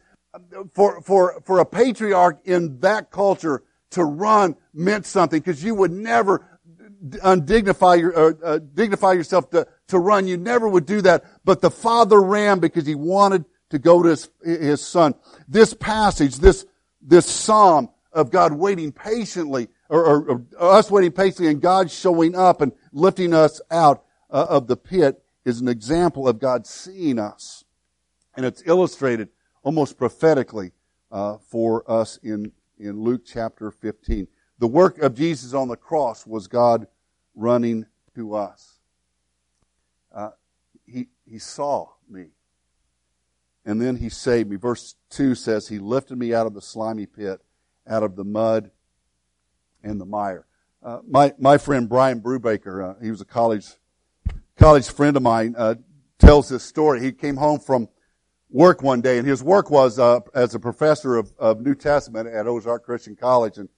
[0.74, 5.92] For, for, for a patriarch in that culture to run meant something because you would
[5.92, 6.60] never
[7.24, 10.28] undignify your, uh, uh, dignify yourself to, to run.
[10.28, 11.26] You never would do that.
[11.44, 15.16] But the father ran because he wanted to go to his, his son.
[15.48, 16.66] This passage, this,
[17.02, 22.36] this psalm of God waiting patiently, or, or, or us waiting patiently and God showing
[22.36, 27.20] up and lifting us out uh, of the pit is an example of God seeing
[27.20, 27.64] us.
[28.36, 29.30] And it's illustrated
[29.64, 30.72] almost prophetically
[31.12, 34.28] uh, for us in, in Luke chapter 15.
[34.60, 36.88] The work of Jesus on the cross was God
[37.36, 38.80] running to us.
[40.14, 40.32] Uh,
[40.86, 42.28] he, he saw me
[43.66, 44.56] and then he saved me.
[44.56, 47.42] Verse 2 says, He lifted me out of the slimy pit,
[47.88, 48.72] out of the mud
[49.84, 50.46] and the mire.
[50.84, 53.68] Uh, my, my friend Brian Brubaker, uh, he was a college,
[54.58, 55.76] college friend of mine, uh,
[56.20, 57.02] tells this story.
[57.02, 57.90] He came home from
[58.50, 62.28] work one day, and his work was uh, as a professor of, of New Testament
[62.28, 63.58] at Ozark Christian College.
[63.58, 63.70] And,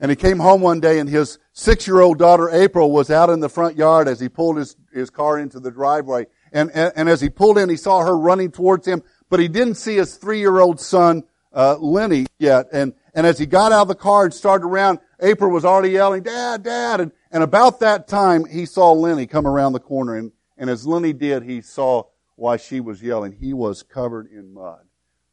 [0.00, 3.48] and he came home one day, and his six-year-old daughter April was out in the
[3.48, 6.26] front yard as he pulled his, his car into the driveway.
[6.52, 9.48] And, and, and as he pulled in, he saw her running towards him but he
[9.48, 12.66] didn't see his three-year-old son, uh, Lenny yet.
[12.72, 15.90] And, and as he got out of the car and started around, April was already
[15.90, 17.00] yelling, Dad, Dad.
[17.00, 20.16] And, and about that time, he saw Lenny come around the corner.
[20.16, 22.04] And, and as Lenny did, he saw
[22.36, 23.32] why she was yelling.
[23.32, 24.84] He was covered in mud.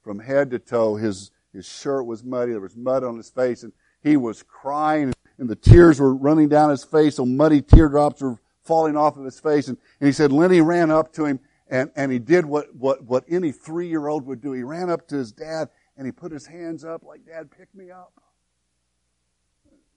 [0.01, 2.51] From head to toe, his, his shirt was muddy.
[2.51, 3.63] There was mud on his face.
[3.63, 5.13] And he was crying.
[5.37, 7.15] And the tears were running down his face.
[7.15, 9.67] So muddy teardrops were falling off of his face.
[9.67, 13.03] And, and he said Lenny ran up to him and, and he did what, what,
[13.03, 14.51] what any three year old would do.
[14.51, 17.73] He ran up to his dad and he put his hands up like, Dad, pick
[17.73, 18.13] me up.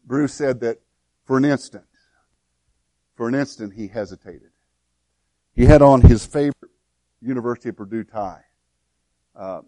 [0.07, 0.81] Bruce said that
[1.27, 1.85] for an instant,
[3.15, 4.51] for an instant, he hesitated.
[5.55, 6.71] He had on his favorite
[7.21, 8.43] University of Purdue tie.
[9.35, 9.63] Uh,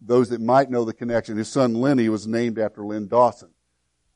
[0.00, 3.50] those that might know the connection, his son Lenny was named after Len Dawson,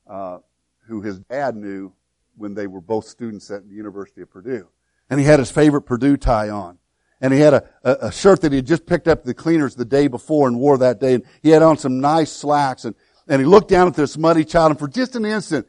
[0.07, 0.39] uh,
[0.87, 1.93] who his dad knew
[2.37, 4.67] when they were both students at the University of Purdue.
[5.09, 6.77] And he had his favorite Purdue tie on
[7.21, 9.33] and he had a, a, a, shirt that he had just picked up at the
[9.33, 11.15] cleaners the day before and wore that day.
[11.15, 12.95] And he had on some nice slacks and,
[13.27, 15.67] and he looked down at this muddy child and for just an instant,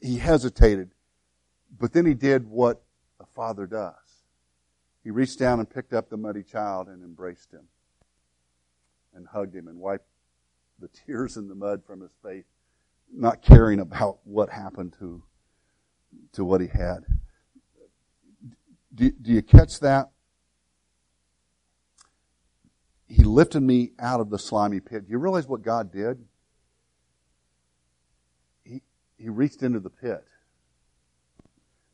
[0.00, 0.90] he, he hesitated.
[1.78, 2.82] But then he did what
[3.20, 3.94] a father does.
[5.02, 7.68] He reached down and picked up the muddy child and embraced him
[9.14, 10.06] and hugged him and wiped
[10.78, 12.46] the tears and the mud from his face,
[13.12, 15.22] not caring about what happened to,
[16.32, 17.04] to what he had.
[18.94, 20.10] Do, do you catch that?
[23.08, 25.06] He lifted me out of the slimy pit.
[25.06, 26.24] Do you realize what God did?
[29.16, 30.24] He, he reached into the pit.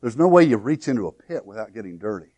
[0.01, 2.33] There's no way you reach into a pit without getting dirty.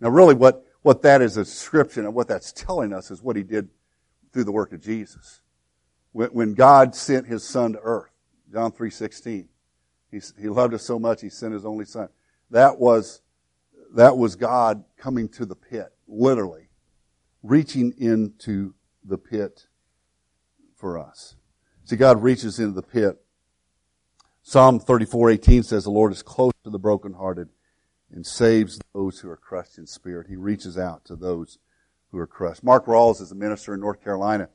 [0.00, 3.36] Now really what, what that is a description of what that's telling us is what
[3.36, 3.70] he did
[4.32, 5.40] through the work of Jesus.
[6.12, 8.10] When, when God sent his son to earth,
[8.52, 9.46] John 3.16,
[10.10, 12.08] he, he loved us so much he sent his only son.
[12.50, 13.22] That was,
[13.94, 16.68] that was God coming to the pit, literally
[17.42, 19.66] reaching into the pit
[20.74, 21.36] for us.
[21.84, 23.16] See, God reaches into the pit
[24.48, 27.48] Psalm 34:18 says, "The Lord is close to the brokenhearted
[28.12, 31.58] and saves those who are crushed in spirit." He reaches out to those
[32.12, 32.62] who are crushed.
[32.62, 34.48] Mark Rawls is a minister in North Carolina.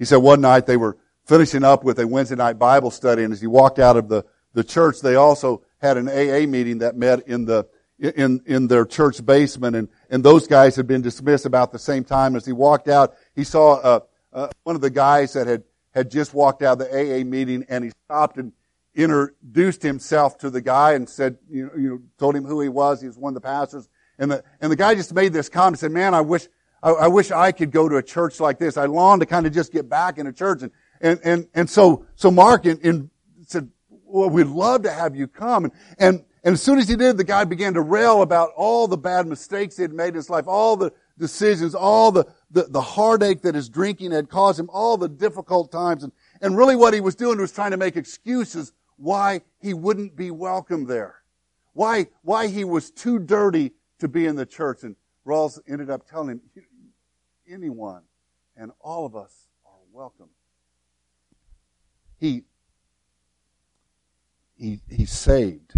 [0.00, 3.32] He said one night they were finishing up with a Wednesday night Bible study, and
[3.32, 6.96] as he walked out of the, the church, they also had an AA meeting that
[6.96, 7.68] met in the
[8.00, 12.02] in in their church basement, and and those guys had been dismissed about the same
[12.02, 12.34] time.
[12.34, 14.00] As he walked out, he saw uh,
[14.32, 17.64] uh, one of the guys that had had just walked out of the AA meeting,
[17.68, 18.50] and he stopped and
[18.96, 22.68] introduced himself to the guy and said, you know, you know told him who he
[22.68, 23.00] was.
[23.00, 25.78] He was one of the pastors, and the and the guy just made this comment.
[25.78, 26.48] Said, "Man, I wish
[26.82, 28.76] I, I wish I could go to a church like this.
[28.76, 31.70] I long to kind of just get back in a church." And and and and
[31.70, 33.10] so so Mark in, in
[33.46, 36.94] said, "Well, we'd love to have you come." And and and as soon as he
[36.94, 40.14] did, the guy began to rail about all the bad mistakes he had made in
[40.14, 44.60] his life, all the decisions, all the, the, the heartache that his drinking had caused
[44.60, 46.04] him, all the difficult times.
[46.04, 50.16] And, and really what he was doing was trying to make excuses why he wouldn't
[50.16, 51.22] be welcome there.
[51.72, 54.82] Why, why he was too dirty to be in the church.
[54.82, 56.40] And Rawls ended up telling him,
[57.48, 58.02] anyone
[58.56, 60.30] and all of us are welcome.
[62.18, 62.44] He,
[64.56, 65.74] he, he saved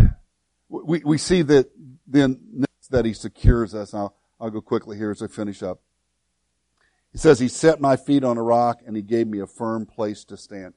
[0.69, 1.71] we, we see that
[2.07, 3.93] then that he secures us.
[3.93, 5.81] I'll, I'll go quickly here as I finish up.
[7.13, 9.87] He says, He set my feet on a rock and He gave me a firm
[9.87, 10.75] place to stand.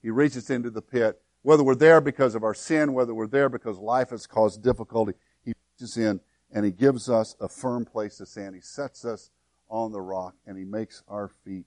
[0.00, 1.21] He reaches into the pit.
[1.42, 5.12] Whether we're there because of our sin, whether we're there because life has caused difficulty,
[5.44, 6.20] He reaches in
[6.52, 8.54] and He gives us a firm place to stand.
[8.54, 9.30] He sets us
[9.68, 11.66] on the rock and He makes our feet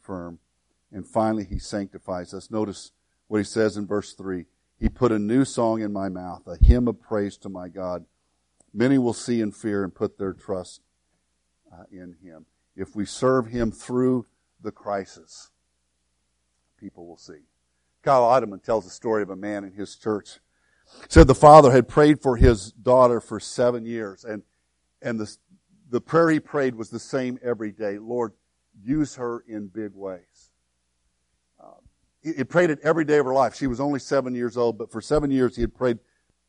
[0.00, 0.38] firm.
[0.92, 2.50] And finally, He sanctifies us.
[2.50, 2.92] Notice
[3.26, 4.46] what He says in verse 3.
[4.78, 8.06] He put a new song in my mouth, a hymn of praise to my God.
[8.72, 10.80] Many will see and fear and put their trust
[11.72, 12.46] uh, in Him.
[12.76, 14.26] If we serve Him through
[14.62, 15.50] the crisis,
[16.78, 17.49] people will see.
[18.02, 20.38] Kyle Idleman tells the story of a man in his church.
[21.08, 24.42] Said the father had prayed for his daughter for seven years, and
[25.00, 25.36] and the
[25.88, 27.98] the prayer he prayed was the same every day.
[27.98, 28.32] Lord,
[28.82, 30.50] use her in big ways
[31.62, 31.74] um,
[32.22, 33.54] he prayed it every day of her life.
[33.54, 35.98] She was only seven years old, but for seven years he had prayed,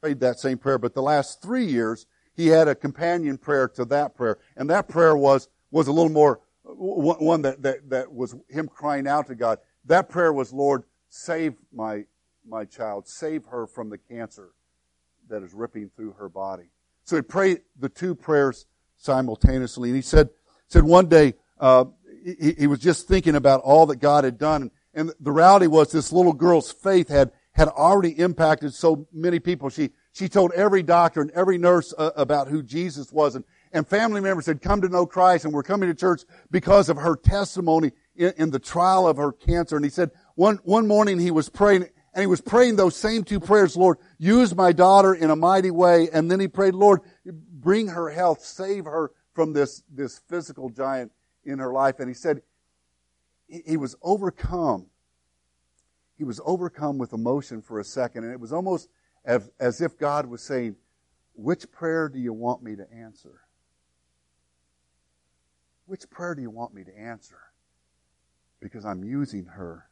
[0.02, 0.78] prayed that same prayer.
[0.78, 4.40] But the last three years, he had a companion prayer to that prayer.
[4.58, 9.08] And that prayer was, was a little more, one that, that, that was him crying
[9.08, 9.60] out to God.
[9.86, 12.06] That prayer was, Lord, save my,
[12.48, 13.08] my child.
[13.08, 14.50] Save her from the cancer
[15.30, 16.72] that is ripping through her body.
[17.04, 18.66] So he prayed the two prayers
[18.98, 19.90] simultaneously.
[19.90, 20.30] And he said,
[20.68, 21.86] said one day, uh,
[22.24, 24.64] he, he was just thinking about all that God had done.
[24.64, 29.40] And and the reality was this little girl's faith had, had already impacted so many
[29.40, 29.70] people.
[29.70, 33.36] She, she told every doctor and every nurse uh, about who Jesus was.
[33.36, 36.90] And, and family members had come to know Christ and were coming to church because
[36.90, 39.78] of her testimony in, in the trial of her cancer.
[39.78, 43.24] And he said one, one morning he was praying and he was praying those same
[43.24, 46.10] two prayers, Lord, use my daughter in a mighty way.
[46.12, 51.14] And then he prayed, Lord, bring her health, save her from this, this physical giant
[51.46, 52.00] in her life.
[52.00, 52.42] And he said,
[53.48, 54.88] he was overcome.
[56.18, 58.90] He was overcome with emotion for a second, and it was almost
[59.26, 60.76] as, as if God was saying,
[61.34, 63.42] Which prayer do you want me to answer?
[65.86, 67.40] Which prayer do you want me to answer?
[68.62, 69.90] Because I'm using her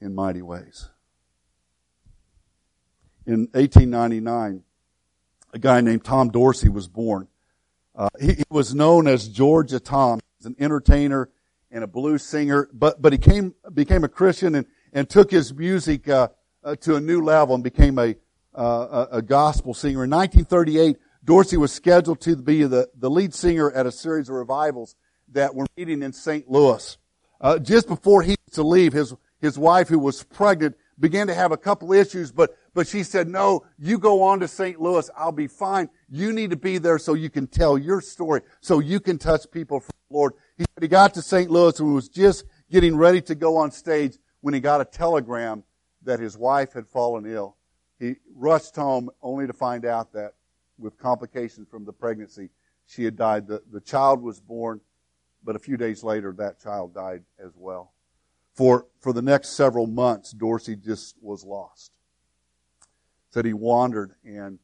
[0.00, 0.88] in mighty ways.
[3.26, 4.62] In 1899,
[5.52, 7.28] a guy named Tom Dorsey was born.
[7.94, 10.18] Uh, he, he, was known as Georgia Tom.
[10.18, 11.30] He was an entertainer
[11.70, 15.52] and a blues singer, but, but he came, became a Christian and, and took his
[15.54, 16.28] music, uh,
[16.62, 18.14] uh, to a new level and became a,
[18.54, 20.04] uh, a, a gospel singer.
[20.04, 24.34] In 1938, Dorsey was scheduled to be the, the lead singer at a series of
[24.34, 24.94] revivals
[25.32, 26.48] that were meeting in St.
[26.50, 26.98] Louis.
[27.40, 31.34] Uh, just before he was to leave, his, his wife, who was pregnant, began to
[31.34, 34.80] have a couple issues, but, but she said, no, you go on to St.
[34.80, 35.10] Louis.
[35.16, 35.90] I'll be fine.
[36.08, 39.50] You need to be there so you can tell your story, so you can touch
[39.50, 40.32] people for the Lord.
[40.56, 41.50] He said he got to St.
[41.50, 45.64] Louis and was just getting ready to go on stage when he got a telegram
[46.02, 47.56] that his wife had fallen ill.
[47.98, 50.34] He rushed home only to find out that
[50.78, 52.50] with complications from the pregnancy,
[52.86, 53.48] she had died.
[53.48, 54.80] The, the child was born,
[55.42, 57.92] but a few days later, that child died as well.
[58.56, 61.92] For, for the next several months, Dorsey just was lost.
[63.30, 64.58] Said he wandered and,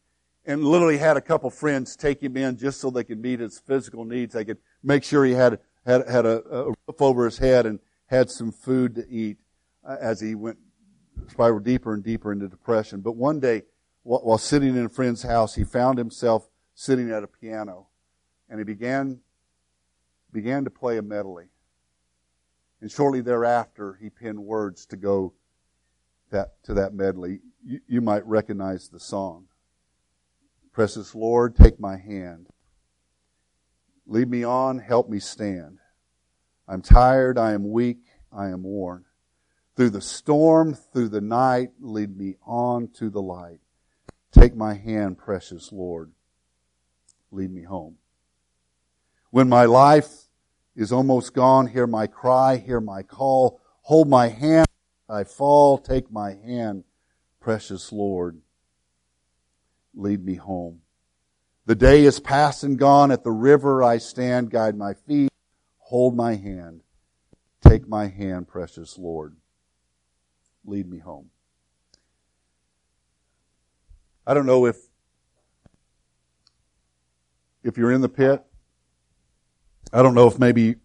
[0.46, 3.60] and literally had a couple friends take him in just so they could meet his
[3.60, 4.32] physical needs.
[4.32, 7.80] They could make sure he had had, had a, a roof over his head and
[8.06, 9.38] had some food to eat
[9.86, 10.58] uh, as he went
[11.28, 13.00] spiraled deeper and deeper into depression.
[13.00, 13.62] But one day,
[14.02, 17.88] while, while sitting in a friend's house, he found himself sitting at a piano,
[18.48, 19.20] and he began
[20.32, 21.51] began to play a medley.
[22.82, 25.34] And shortly thereafter, he penned words to go
[26.30, 29.46] that, to that medley, you, you might recognize the song.
[30.72, 32.48] Precious Lord, take my hand.
[34.04, 35.78] Lead me on, help me stand.
[36.66, 38.00] I'm tired, I am weak,
[38.32, 39.04] I am worn.
[39.76, 43.60] Through the storm, through the night, lead me on to the light.
[44.32, 46.10] Take my hand, precious Lord.
[47.30, 47.98] Lead me home.
[49.30, 50.21] When my life
[50.74, 53.60] is almost gone, hear my cry, hear my call.
[53.82, 54.66] Hold my hand,
[55.08, 55.78] I fall.
[55.78, 56.84] Take my hand,
[57.40, 58.40] precious Lord.
[59.94, 60.80] Lead me home.
[61.66, 63.10] The day is past and gone.
[63.10, 64.50] At the river I stand.
[64.50, 65.30] Guide my feet.
[65.78, 66.80] Hold my hand.
[67.60, 69.36] Take my hand, precious Lord.
[70.64, 71.30] Lead me home.
[74.26, 74.76] I don't know if
[77.62, 78.44] if you're in the pit.
[79.92, 80.76] I don't know if maybe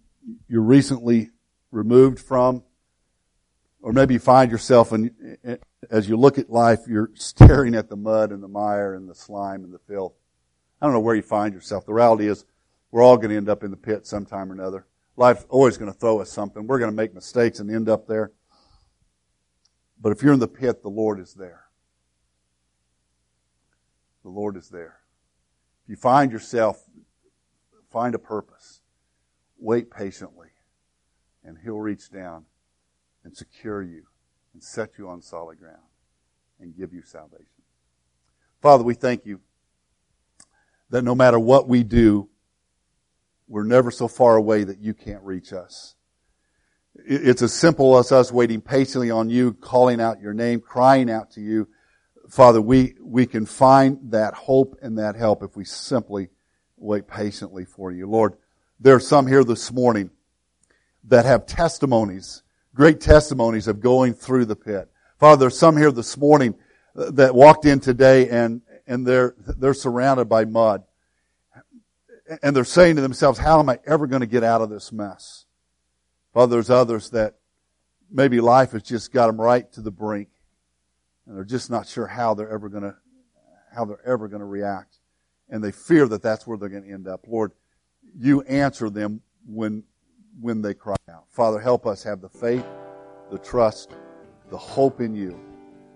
[0.48, 1.30] you're recently
[1.72, 2.64] removed from,
[3.82, 5.12] or maybe you find yourself and
[5.90, 9.16] as you look at life, you're staring at the mud and the mire and the
[9.16, 10.14] slime and the filth.
[10.82, 11.86] I don't know where you find yourself.
[11.86, 12.46] The reality is,
[12.92, 14.86] we're all going to end up in the pit sometime or another.
[15.16, 16.68] Life's always going to throw us something.
[16.68, 18.32] We're going to make mistakes and end up there.
[20.00, 21.64] But if you're in the pit, the Lord is there.
[24.24, 25.00] The Lord is there.
[25.84, 26.84] If you find yourself,
[27.92, 28.77] find a purpose.
[29.60, 30.50] Wait patiently.
[31.44, 32.46] And He'll reach down
[33.24, 34.04] and secure you
[34.54, 35.78] and set you on solid ground
[36.60, 37.46] and give you salvation.
[38.62, 39.40] Father, we thank you
[40.90, 42.30] that no matter what we do,
[43.48, 45.96] we're never so far away that you can't reach us.
[46.96, 51.32] It's as simple as us waiting patiently on you, calling out your name, crying out
[51.32, 51.68] to you.
[52.30, 56.30] Father, we, we can find that hope and that help if we simply
[56.76, 58.10] wait patiently for you.
[58.10, 58.34] Lord,
[58.80, 60.12] there are some here this morning
[61.06, 64.90] that have testimonies, great testimonies of going through the pit.
[65.20, 66.56] Father, there's some here this morning
[66.96, 70.84] that walked in today and, and they're, they're surrounded by mud.
[72.44, 74.92] And they're saying to themselves, how am I ever going to get out of this
[74.92, 75.46] mess?
[76.34, 77.36] Father, there's others that
[78.12, 80.30] maybe life has just got them right to the brink
[81.26, 82.96] and they're just not sure how they're ever going to,
[83.74, 85.00] how they're ever going to react.
[85.50, 87.26] And they fear that that's where they're going to end up.
[87.28, 87.52] Lord,
[88.20, 89.84] you answer them when,
[90.40, 91.26] when they cry out.
[91.30, 92.66] Father, help us have the faith,
[93.32, 93.92] the trust,
[94.50, 95.40] the hope in you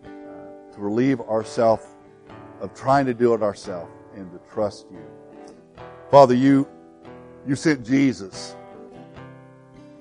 [0.04, 1.86] uh, to relieve ourselves
[2.60, 5.04] of trying to do it ourselves and to trust you.
[6.10, 6.68] Father, you,
[7.48, 8.56] you sent Jesus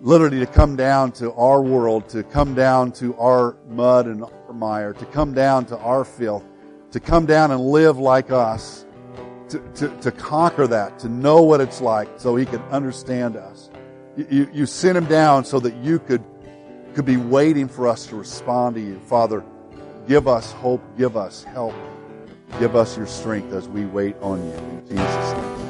[0.02, 4.52] literally to come down to our world, to come down to our mud and our
[4.52, 6.44] mire, to come down to our filth,
[6.90, 8.84] to come down and live like us,
[9.50, 13.70] to, to, to conquer that, to know what it's like so he could understand us.
[14.16, 16.24] You, you, you sent him down so that you could,
[16.94, 18.98] could be waiting for us to respond to you.
[19.00, 19.44] Father,
[20.08, 21.74] give us hope, give us help.
[22.58, 24.54] Give us your strength as we wait on you.
[24.54, 25.69] In Jesus' name.